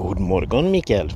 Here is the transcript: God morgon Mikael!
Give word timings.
God 0.00 0.20
morgon 0.20 0.70
Mikael! 0.72 1.08